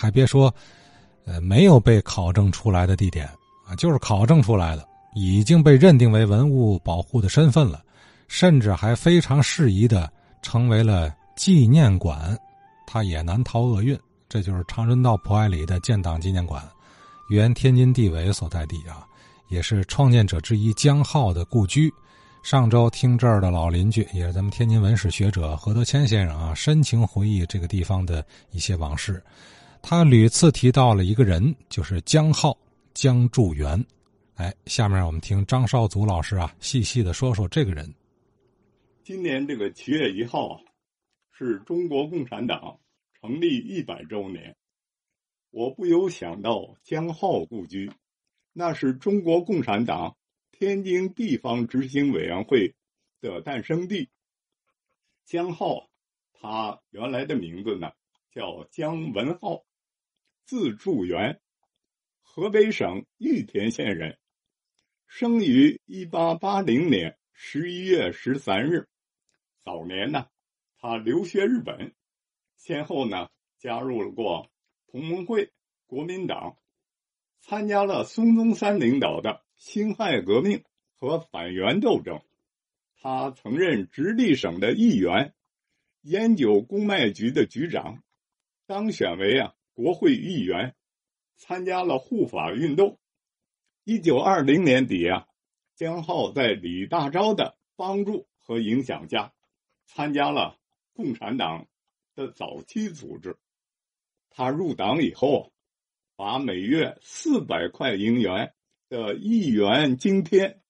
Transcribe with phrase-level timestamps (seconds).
[0.00, 0.52] 还别说，
[1.26, 3.28] 呃，没有被考证出来的地点
[3.66, 7.84] 啊，就是考证出来的，已经被认定为文物保护的身份了，
[8.26, 10.10] 甚至还非常适宜的
[10.40, 12.34] 成为了纪念馆，
[12.86, 13.98] 它也难逃厄运。
[14.26, 16.66] 这就是长春道普爱里的建党纪念馆，
[17.28, 19.04] 原天津地委所在地啊，
[19.48, 21.92] 也是创建者之一江浩的故居。
[22.42, 29.22] 上周听这儿的老邻居，也是咱们天津文史学者何德谦先生啊，深情回忆这个地方的一些往事。
[29.82, 32.56] 他屡次提到了一个人，就是江浩
[32.94, 33.84] 江助元。
[34.34, 37.92] 哎，下面我们听张少祖老师啊，细细的说说这个人。
[39.02, 40.60] 今年这个七月一号啊，
[41.32, 42.78] 是中国共产党
[43.20, 44.56] 成立一百周年，
[45.50, 47.90] 我不由想到江浩故居，
[48.52, 50.16] 那是中国共产党。
[50.52, 52.74] 天津地方执行委员会
[53.22, 54.10] 的诞生地，
[55.24, 55.88] 江浩，
[56.34, 57.90] 他原来的名字呢
[58.30, 59.62] 叫江文浩，
[60.50, 61.40] 字助元，
[62.22, 64.18] 河北省玉田县人，
[65.06, 68.88] 生于一八八零年十一月十三日。
[69.60, 70.26] 早年呢，
[70.76, 71.94] 他留学日本，
[72.56, 73.28] 先后呢
[73.60, 74.50] 加入了过
[74.88, 75.52] 同盟会、
[75.86, 76.56] 国民党，
[77.38, 79.44] 参加了孙中山领导的。
[79.54, 80.64] 辛亥革命
[80.96, 82.20] 和反元斗争，
[82.96, 85.32] 他曾任直隶省的议员、
[86.00, 88.02] 烟酒公卖局的局长，
[88.66, 90.74] 当选为啊国会议员，
[91.36, 92.98] 参加了护法运动。
[93.84, 95.26] 一九二零年底啊，
[95.74, 99.32] 江浩在李大钊的帮助和影响下，
[99.86, 100.58] 参加了
[100.92, 101.66] 共产党
[102.14, 103.38] 的早期组织。
[104.28, 105.50] 他入党以后，
[106.14, 108.52] 把每月四百块银元。
[108.90, 110.60] 的一元津贴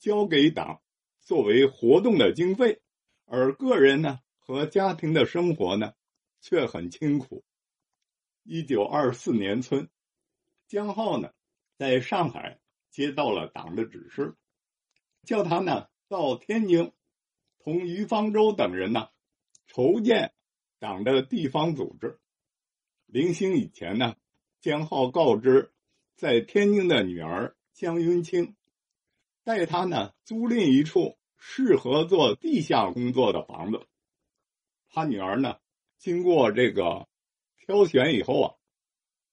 [0.00, 0.82] 交给党
[1.20, 2.80] 作为活动的经费，
[3.24, 5.92] 而个人呢和家庭的生活呢
[6.40, 7.44] 却很清苦。
[8.50, 9.90] 一九二四年春，
[10.68, 11.32] 江浩呢
[11.76, 14.36] 在上海接到了党的指示，
[15.22, 16.92] 叫他呢到天津
[17.58, 19.10] 同于方舟等人呢
[19.66, 20.32] 筹建
[20.78, 22.18] 党的地方组织。
[23.04, 24.16] 临行以前呢，
[24.62, 25.70] 江浩告知
[26.16, 27.54] 在天津的女儿。
[27.74, 28.56] 江云清
[29.44, 33.86] 带他呢租赁一处适合做地下工作的房子。
[34.88, 35.58] 他女儿呢
[35.98, 37.07] 经过这个
[37.68, 38.54] 挑选以后啊，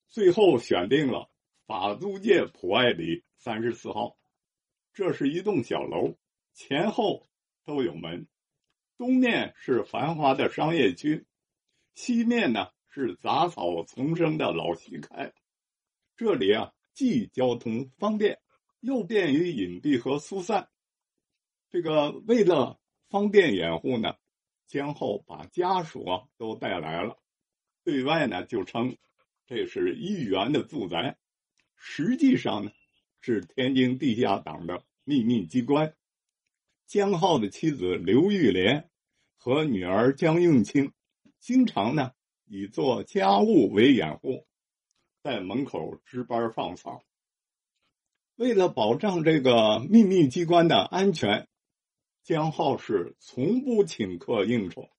[0.10, 1.32] 最后选定了
[1.68, 4.18] 法租界普爱里三十四号。
[4.92, 6.18] 这是一栋小楼，
[6.52, 7.30] 前后
[7.64, 8.28] 都有门，
[8.98, 11.26] 东面是繁华的商业区，
[11.94, 15.32] 西面呢是杂草丛生的老西开。
[16.18, 16.74] 这里啊。
[16.94, 18.40] 既交通方便，
[18.80, 20.70] 又便于隐蔽和疏散。
[21.70, 22.80] 这个为了
[23.10, 24.16] 方便掩护呢，
[24.66, 27.18] 江后把家属啊都带来了。
[27.86, 28.98] 对外呢就称
[29.46, 31.18] 这是议员的住宅，
[31.78, 32.72] 实际上呢
[33.22, 35.94] 是天津地下党的秘密机关。
[36.88, 38.90] 江浩的妻子刘玉莲
[39.38, 40.92] 和女儿江应清，
[41.40, 42.12] 经常呢
[42.46, 44.48] 以做家务为掩护。
[45.22, 47.04] 在门口值班放哨。
[48.36, 51.48] 为了保障这个秘密机关的安全，
[52.24, 54.90] 江浩是从不请客应酬，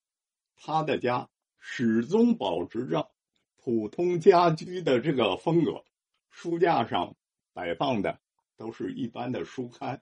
[0.55, 1.29] 他的家
[1.69, 3.11] 始终保持着
[3.57, 5.85] 普通家居的这个风格，
[6.31, 7.17] 书架上
[7.53, 8.21] 摆放的
[8.57, 10.01] 都是一般的书刊。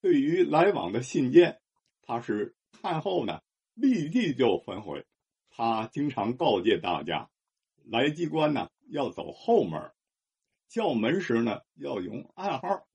[0.00, 1.60] 对于来往的信件，
[2.02, 3.40] 他是看后呢
[3.74, 5.06] 立即就焚毁。
[5.50, 7.30] 他经常告诫大家，
[7.84, 8.68] 来机关呢。
[8.88, 9.92] 要走后门，
[10.68, 12.86] 叫门时呢要用暗号，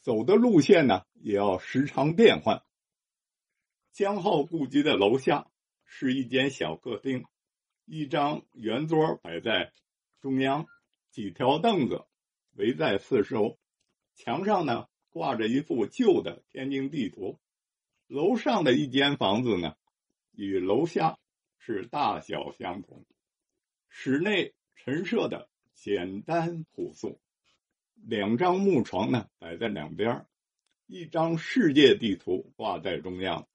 [0.00, 2.62] 走的路线呢也要时常变换。
[3.92, 5.50] 江浩故居的楼下
[5.88, 7.24] 是一间小客厅，
[7.84, 9.72] 一张圆桌摆在
[10.20, 10.68] 中央，
[11.10, 12.04] 几条凳子
[12.52, 13.58] 围在四周，
[14.14, 17.40] 墙上呢挂着一幅旧的天津地图。
[18.06, 19.74] 楼上的一间房子呢，
[20.30, 21.18] 与楼下
[21.58, 23.04] 是大小相同，
[23.88, 24.54] 室内。
[24.80, 27.20] 陈设的简单朴素，
[27.96, 30.24] 两张木床呢摆在两边，
[30.86, 33.48] 一张世界地图挂在中央。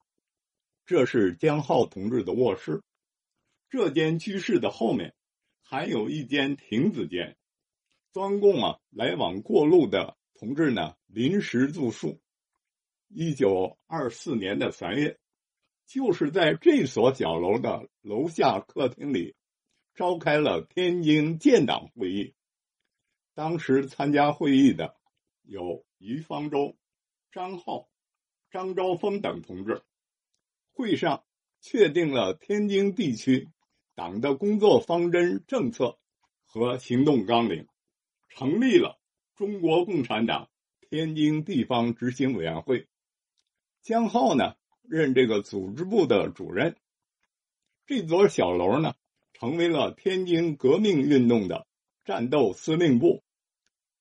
[0.86, 2.82] 这是江浩同志的卧室。
[3.68, 5.14] 这间居室的后面
[5.62, 7.36] 还有一间亭子间，
[8.12, 12.20] 专供啊来往过路的同志呢临时住宿。
[13.08, 15.18] 一九二四年的三月，
[15.86, 19.34] 就是在这所小楼的楼下客厅里。
[19.94, 22.34] 召开了天津建党会议，
[23.32, 24.96] 当时参加会议的
[25.42, 26.76] 有于方舟、
[27.30, 27.88] 张浩、
[28.50, 29.82] 张昭峰等同志。
[30.74, 31.24] 会上
[31.60, 33.48] 确定了天津地区
[33.94, 35.98] 党的工作方针政策
[36.44, 37.68] 和行动纲领，
[38.28, 38.98] 成立了
[39.36, 40.50] 中国共产党
[40.80, 42.88] 天津地方执行委员会。
[43.82, 46.76] 江浩呢任这个组织部的主任。
[47.86, 48.94] 这座小楼呢，
[49.32, 51.66] 成为了天津革命运动的
[52.04, 53.22] 战斗司令部。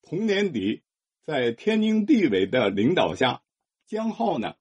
[0.01, 0.83] 同年底，
[1.21, 3.43] 在天津地委的领导下，
[3.85, 4.55] 江浩呢，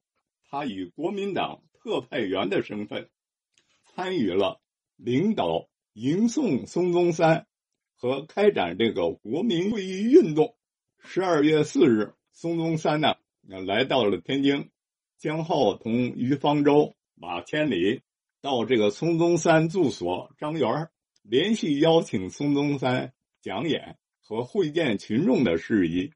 [0.44, 3.10] 他与国民党特派员的身份，
[3.82, 4.60] 参与了
[4.96, 7.48] 领导迎送孙中山
[7.96, 10.56] 和开展这个国民会议运动。
[11.00, 13.16] 十二月四日，孙中山呢，
[13.66, 14.70] 来到了天津，
[15.18, 18.02] 江浩同于方舟、马千里。
[18.40, 20.88] 到这个孙中山住所张园
[21.22, 26.12] 连续邀请孙中山讲演和会见群众的事宜。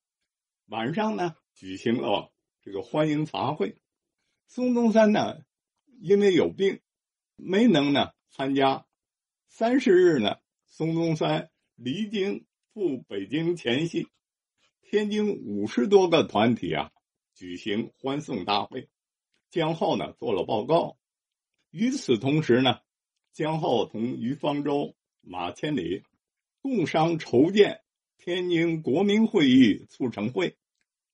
[0.69, 2.33] 晚上呢，举行了
[2.63, 3.77] 这个欢迎茶会。
[4.49, 5.39] 孙中山呢，
[6.01, 6.81] 因为有病，
[7.37, 8.87] 没能呢参加。
[9.49, 14.07] 三十日呢，孙中山离京赴北京前夕，
[14.83, 16.91] 天津五十多个团体啊
[17.35, 18.89] 举行欢送大会，
[19.51, 20.99] 江浩呢做了报告。
[21.71, 22.81] 与此同时呢，
[23.33, 26.03] 江浩同于方舟、马千里
[26.61, 27.81] 共商筹建
[28.19, 30.57] 天津国民会议促成会，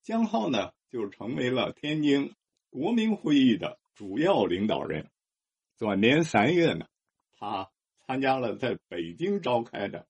[0.03, 2.35] 江浩呢就成为了天津
[2.71, 5.11] 国民会议的主要领导人。
[5.77, 6.87] 转年三月呢，
[7.39, 7.71] 他
[8.07, 10.07] 参加了在北京召开的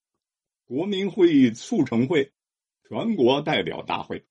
[0.64, 2.32] 国民会议促成会
[2.88, 4.24] 全国代表大会，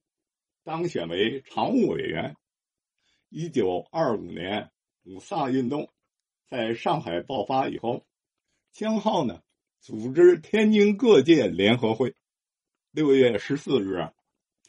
[0.64, 2.36] 当选为常务委员。
[3.30, 4.72] 一九二五年
[5.04, 5.90] 五卅运动。
[6.50, 8.06] 在上海爆发以后，
[8.74, 9.42] 江浩呢
[9.80, 12.14] 组织天津各界联合会。
[12.92, 14.10] 六月十四日，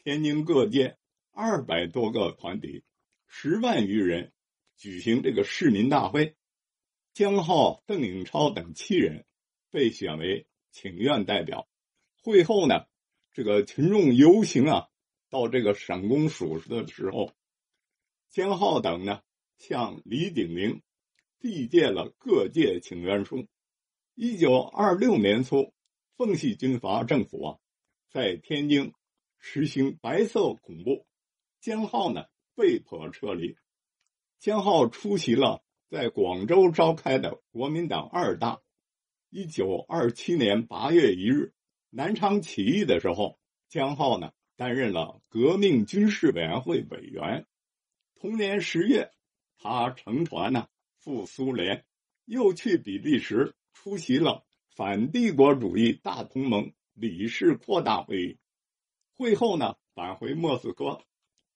[0.01, 0.97] 天津各界
[1.33, 2.85] 二百多个团体，
[3.27, 4.31] 十万余人
[4.77, 6.35] 举行这个市民大会。
[7.13, 9.25] 江浩、邓颖超等七人
[9.69, 11.67] 被选为请愿代表。
[12.21, 12.85] 会后呢，
[13.31, 14.87] 这个群众游行啊，
[15.29, 17.33] 到这个省公署的时候，
[18.29, 19.21] 江浩等呢
[19.57, 20.81] 向李鼎铭。
[21.39, 23.49] 递借了各界请愿书。
[24.15, 25.73] 一九二六年初，
[26.15, 27.59] 奉系军阀政府啊，
[28.09, 28.93] 在天津
[29.39, 31.05] 实行白色恐怖，
[31.59, 32.23] 江浩呢
[32.55, 33.57] 被迫撤离。
[34.43, 38.59] 江浩出席了在广州召开的国民党二大。
[39.29, 41.53] 一九二七年八月一日，
[41.89, 47.45] 南昌起义的时候，江浩呢担任了革命军事委员会委员。
[48.19, 49.13] 同年十月，
[49.57, 50.67] 他乘船呢。
[50.97, 51.85] 赴苏联，
[52.25, 54.43] 又去比利时出席了
[54.75, 58.37] 反帝国主义大同盟理事扩大会议。
[59.15, 61.01] 会后呢，返回莫斯科，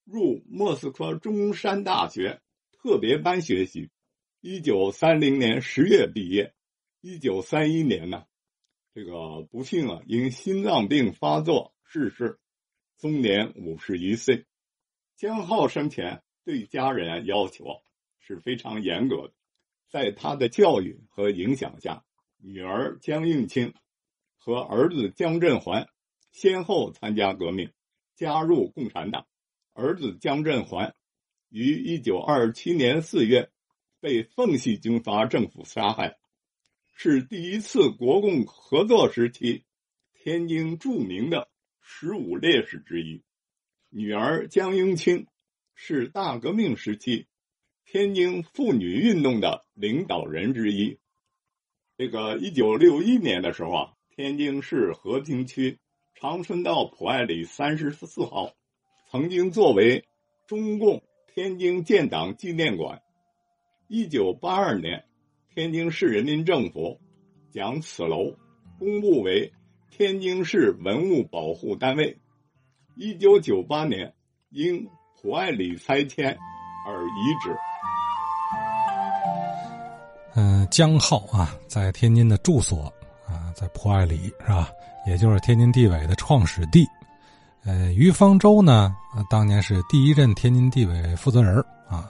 [0.04, 2.40] 入莫斯科中山大学
[2.80, 3.90] 特别班学习。
[4.40, 6.54] 一九三零年十月毕业。
[7.00, 8.24] 一九三一年呢，
[8.94, 12.38] 这个不幸啊，因心脏病发作逝世，
[12.98, 14.46] 终年五十一岁。
[15.16, 17.82] 江浩生前对家人要求
[18.18, 19.32] 是非常严格的。
[19.88, 22.04] 在他的教育和影响下，
[22.36, 23.74] 女儿江应清
[24.36, 25.88] 和儿子江振环
[26.30, 27.72] 先后参加革命，
[28.14, 29.26] 加入共产党。
[29.72, 30.94] 儿子江振环
[31.48, 33.50] 于一九二七年四月
[34.00, 36.18] 被奉系军阀政府杀害，
[36.94, 39.64] 是第一次国共合作时期
[40.14, 41.48] 天津著名的
[41.80, 43.22] 十五烈士之一。
[43.88, 45.26] 女儿江英清
[45.74, 47.26] 是大革命时期。
[47.90, 50.98] 天津妇女运动的领导人之一。
[51.96, 55.78] 这个一九六一年的时候啊，天津市和平区
[56.14, 58.52] 长春道普爱里三十四号
[59.10, 60.06] 曾经作为
[60.46, 61.02] 中共
[61.38, 63.00] 天津建党纪念馆。
[63.86, 65.04] 一九八二年，
[65.54, 66.98] 天津市人民政府
[67.52, 68.36] 将此楼
[68.76, 69.52] 公布为
[69.88, 72.18] 天津市文物保护单位。
[72.96, 74.12] 一九九八年，
[74.50, 74.84] 因
[75.22, 76.36] 普爱里拆迁
[76.84, 77.56] 而移址。
[80.34, 82.92] 嗯，江浩啊，在天津的住所
[83.28, 84.68] 啊，在普爱里是吧？
[85.06, 86.84] 也就是天津地委的创始地。
[87.68, 88.96] 呃，于方舟呢，
[89.28, 92.08] 当年是第一任天津地委负责人啊。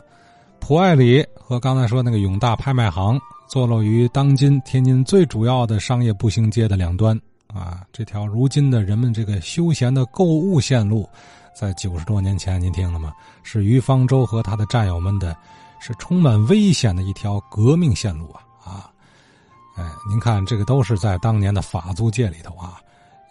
[0.61, 7.83] 普爱里和刚才说那个永大拍卖行，坐落于当今天津最主要的商业步行街的两端啊。
[7.93, 11.09] 这条如今的人们这个休闲的购物线路，
[11.53, 13.13] 在九十多年前，您听了吗？
[13.43, 15.37] 是于方舟和他的战友们的。
[15.81, 18.91] 是充满危险的一条革命线路啊啊！
[19.77, 22.81] 哎，您看，这个都是在当年的法租界里头啊，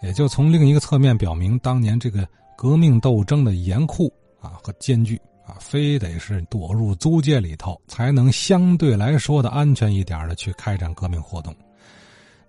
[0.00, 2.26] 也就从另一个侧面表明，当年这个
[2.56, 11.54] 革命斗争的严酷啊和艰巨啊，非得是躲入租界里头，才能相对来说的安全一点的去开展革命活动。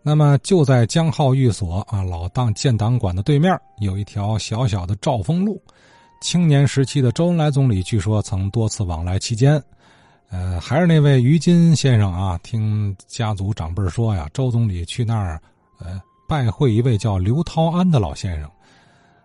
[0.02, 5.62] 那么就在江浩寓所啊老当建党馆的对面，有一条小小的兆丰路。
[6.22, 9.62] 青年时期的周恩来总理据说曾多次往来期间。
[10.30, 15.42] 呃，还是那位于金先生啊，听家族长辈说呀，周总理去那儿，
[15.80, 18.48] 呃，拜会一位叫刘涛安的老先生，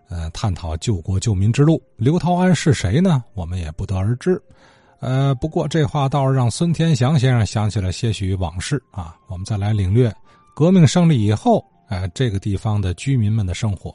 [0.09, 1.81] 呃，探讨救国救民之路。
[1.97, 3.23] 刘涛安是谁呢？
[3.35, 4.43] 我们也不得而知。
[5.01, 9.15] 呃，不过这话倒是让孙天祥先生想起了些许往事啊。
[9.29, 10.11] 我们再来领略
[10.55, 13.95] 革命胜利以后，呃，这个地方的居民们的生活。